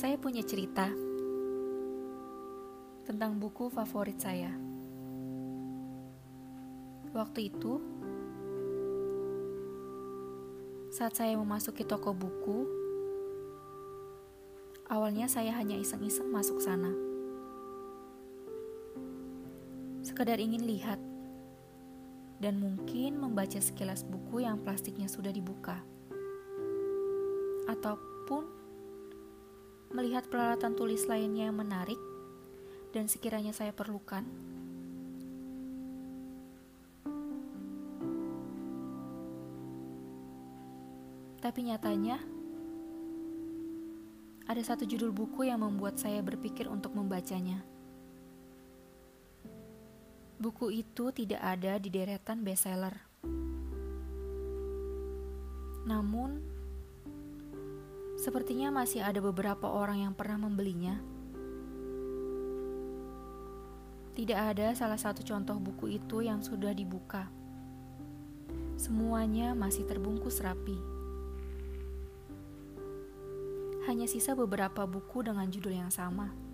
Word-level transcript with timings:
Saya 0.00 0.16
punya 0.16 0.40
cerita 0.40 0.88
tentang 3.04 3.36
buku 3.36 3.68
favorit 3.68 4.16
saya. 4.16 4.48
Waktu 7.12 7.52
itu, 7.52 7.76
saat 10.88 11.20
saya 11.20 11.36
memasuki 11.36 11.84
toko 11.84 12.16
buku, 12.16 12.64
awalnya 14.88 15.28
saya 15.28 15.52
hanya 15.60 15.76
iseng-iseng 15.76 16.32
masuk 16.32 16.64
sana. 16.64 16.96
Sekedar 20.00 20.40
ingin 20.40 20.64
lihat 20.64 20.96
dan 22.40 22.56
mungkin 22.56 23.20
membaca 23.20 23.60
sekilas 23.60 24.08
buku 24.08 24.48
yang 24.48 24.64
plastiknya 24.64 25.12
sudah 25.12 25.28
dibuka. 25.28 25.84
Ataupun 27.68 28.59
melihat 29.90 30.30
peralatan 30.30 30.78
tulis 30.78 31.06
lainnya 31.10 31.50
yang 31.50 31.58
menarik 31.58 31.98
dan 32.94 33.10
sekiranya 33.10 33.50
saya 33.50 33.74
perlukan. 33.74 34.22
Tapi 41.40 41.60
nyatanya, 41.66 42.20
ada 44.46 44.62
satu 44.62 44.86
judul 44.86 45.10
buku 45.10 45.48
yang 45.48 45.64
membuat 45.64 45.98
saya 45.98 46.20
berpikir 46.22 46.70
untuk 46.70 46.94
membacanya. 46.94 47.64
Buku 50.38 50.70
itu 50.70 51.10
tidak 51.10 51.40
ada 51.42 51.80
di 51.80 51.88
deretan 51.88 52.44
bestseller. 52.44 52.94
Namun, 55.88 56.59
sepertinya 58.20 58.68
masih 58.68 59.00
ada 59.00 59.24
beberapa 59.24 59.64
orang 59.72 60.04
yang 60.04 60.12
pernah 60.12 60.44
membelinya. 60.44 61.00
Tidak 64.12 64.36
ada 64.36 64.76
salah 64.76 65.00
satu 65.00 65.24
contoh 65.24 65.56
buku 65.56 65.96
itu 65.96 66.20
yang 66.20 66.44
sudah 66.44 66.76
dibuka. 66.76 67.32
Semuanya 68.76 69.56
masih 69.56 69.88
terbungkus 69.88 70.44
rapi. 70.44 70.76
Hanya 73.88 74.04
sisa 74.04 74.36
beberapa 74.36 74.84
buku 74.84 75.24
dengan 75.24 75.48
judul 75.48 75.72
yang 75.72 75.88
sama. 75.88 76.50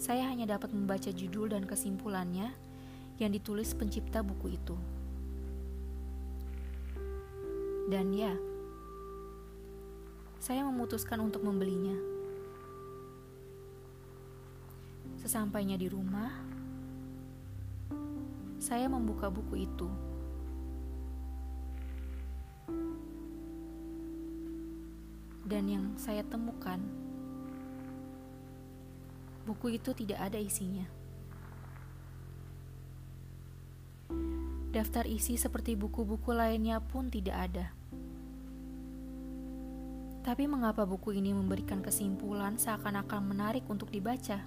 saya 0.00 0.32
hanya 0.32 0.56
dapat 0.56 0.72
membaca 0.72 1.12
judul 1.12 1.52
dan 1.52 1.68
kesimpulannya 1.68 2.56
yang 3.20 3.28
ditulis 3.28 3.76
pencipta 3.76 4.24
buku 4.24 4.56
itu. 4.56 4.72
Dan 7.90 8.14
ya, 8.14 8.30
saya 10.38 10.62
memutuskan 10.62 11.18
untuk 11.18 11.42
membelinya. 11.42 11.98
Sesampainya 15.18 15.74
di 15.74 15.90
rumah, 15.90 16.30
saya 18.62 18.86
membuka 18.86 19.26
buku 19.26 19.66
itu. 19.66 19.90
Dan 25.42 25.66
yang 25.66 25.98
saya 25.98 26.22
temukan 26.22 26.78
buku 29.50 29.82
itu 29.82 29.90
tidak 29.98 30.30
ada 30.30 30.38
isinya. 30.38 30.86
Daftar 34.70 35.10
isi 35.10 35.34
seperti 35.34 35.74
buku-buku 35.74 36.30
lainnya 36.30 36.78
pun 36.78 37.10
tidak 37.10 37.50
ada. 37.50 37.79
Tapi 40.30 40.46
mengapa 40.46 40.86
buku 40.86 41.18
ini 41.18 41.34
memberikan 41.34 41.82
kesimpulan 41.82 42.54
seakan-akan 42.54 43.34
menarik 43.34 43.66
untuk 43.66 43.90
dibaca? 43.90 44.38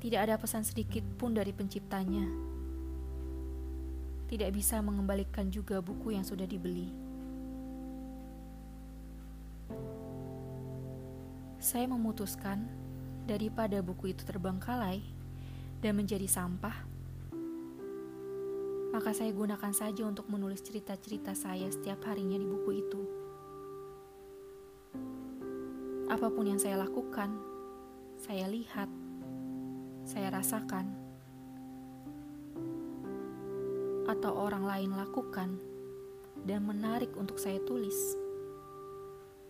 Tidak 0.00 0.20
ada 0.24 0.40
pesan 0.40 0.64
sedikit 0.64 1.04
pun 1.20 1.36
dari 1.36 1.52
penciptanya. 1.52 2.24
Tidak 4.24 4.48
bisa 4.48 4.80
mengembalikan 4.80 5.52
juga 5.52 5.84
buku 5.84 6.16
yang 6.16 6.24
sudah 6.24 6.48
dibeli. 6.48 7.04
saya 11.64 11.88
memutuskan 11.88 12.60
daripada 13.24 13.80
buku 13.80 14.12
itu 14.12 14.20
terbengkalai 14.20 15.00
dan 15.80 15.96
menjadi 15.96 16.28
sampah, 16.28 16.84
maka 18.94 19.10
saya 19.10 19.34
gunakan 19.34 19.74
saja 19.74 20.06
untuk 20.06 20.30
menulis 20.30 20.62
cerita-cerita 20.62 21.34
saya 21.34 21.66
setiap 21.66 22.06
harinya 22.06 22.38
di 22.38 22.46
buku 22.46 22.70
itu. 22.78 23.02
Apa 26.06 26.30
pun 26.30 26.46
yang 26.46 26.62
saya 26.62 26.78
lakukan, 26.78 27.34
saya 28.22 28.46
lihat, 28.46 28.86
saya 30.06 30.30
rasakan, 30.30 30.94
atau 34.06 34.30
orang 34.38 34.62
lain 34.62 34.94
lakukan 34.94 35.58
dan 36.46 36.62
menarik 36.62 37.10
untuk 37.18 37.42
saya 37.42 37.58
tulis, 37.66 37.98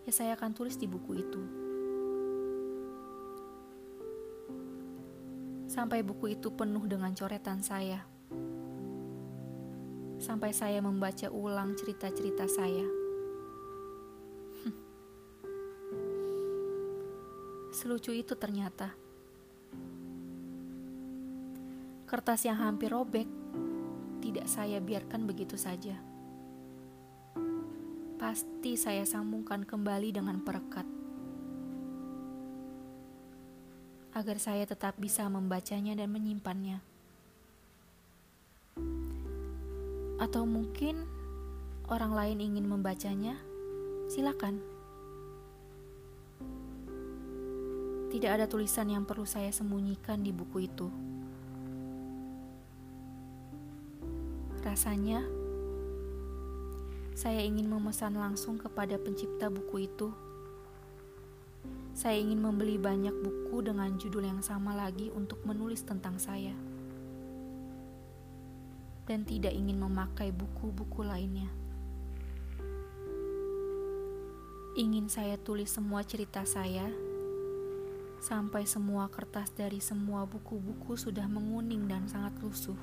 ya 0.09 0.11
saya 0.11 0.33
akan 0.33 0.57
tulis 0.57 0.73
di 0.73 0.89
buku 0.89 1.21
itu. 1.21 1.43
sampai 5.65 6.07
buku 6.07 6.39
itu 6.39 6.55
penuh 6.55 6.87
dengan 6.87 7.11
coretan 7.11 7.59
saya. 7.59 8.14
Sampai 10.25 10.57
saya 10.57 10.81
membaca 10.81 11.29
ulang 11.29 11.77
cerita-cerita 11.77 12.49
saya. 12.49 12.81
Selucu 17.77 18.09
itu 18.09 18.33
ternyata. 18.33 18.89
Kertas 22.09 22.41
yang 22.49 22.57
hampir 22.57 22.89
robek 22.89 23.29
tidak 24.25 24.49
saya 24.49 24.81
biarkan 24.81 25.29
begitu 25.29 25.61
saja. 25.61 25.93
Pasti 28.17 28.81
saya 28.81 29.05
sambungkan 29.05 29.61
kembali 29.61 30.09
dengan 30.09 30.41
perekat. 30.41 30.95
agar 34.15 34.39
saya 34.39 34.63
tetap 34.63 34.95
bisa 34.95 35.27
membacanya 35.27 35.91
dan 35.91 36.07
menyimpannya. 36.07 36.94
Atau 40.17 40.47
mungkin 40.47 41.07
orang 41.91 42.15
lain 42.15 42.39
ingin 42.41 42.65
membacanya, 42.65 43.35
silakan. 44.07 44.63
Tidak 48.09 48.31
ada 48.31 48.47
tulisan 48.47 48.87
yang 48.87 49.03
perlu 49.03 49.27
saya 49.27 49.51
sembunyikan 49.51 50.23
di 50.23 50.31
buku 50.31 50.65
itu. 50.65 50.87
Rasanya, 54.63 55.21
saya 57.13 57.43
ingin 57.43 57.67
memesan 57.67 58.15
langsung 58.15 58.57
kepada 58.57 58.95
pencipta 58.97 59.51
buku 59.51 59.87
itu 59.87 60.09
saya 61.95 62.19
ingin 62.19 62.43
membeli 62.43 62.75
banyak 62.75 63.15
buku 63.23 63.63
dengan 63.63 63.95
judul 63.95 64.27
yang 64.27 64.43
sama 64.43 64.75
lagi 64.75 65.07
untuk 65.15 65.39
menulis 65.47 65.79
tentang 65.87 66.19
saya, 66.19 66.51
dan 69.05 69.25
tidak 69.25 69.53
ingin 69.53 69.77
memakai 69.77 70.33
buku-buku 70.33 71.05
lainnya. 71.05 71.49
Ingin 74.75 75.07
saya 75.07 75.39
tulis 75.39 75.71
semua 75.71 76.03
cerita 76.03 76.43
saya 76.43 76.91
sampai 78.19 78.65
semua 78.65 79.07
kertas 79.07 79.53
dari 79.53 79.77
semua 79.79 80.25
buku-buku 80.25 80.97
sudah 80.97 81.29
menguning 81.29 81.85
dan 81.87 82.09
sangat 82.09 82.33
lusuh. 82.41 82.77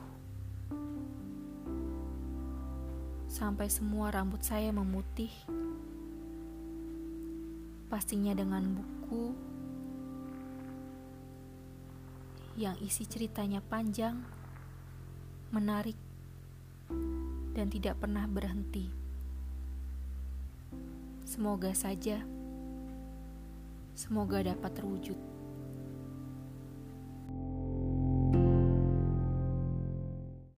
Sampai 3.27 3.67
semua 3.69 4.15
rambut 4.15 4.41
saya 4.41 4.71
memutih 4.71 5.35
pastinya 7.93 8.33
dengan 8.33 8.73
buku 8.73 9.37
yang 12.57 12.77
isi 12.81 13.05
ceritanya 13.05 13.61
panjang, 13.65 14.21
menarik, 15.53 15.97
dan 17.53 17.69
tidak 17.69 18.01
pernah 18.01 18.25
berhenti. 18.25 18.89
Semoga 21.29 21.73
saja, 21.73 22.21
semoga 23.97 24.45
dapat 24.45 24.71
terwujud. 24.77 25.17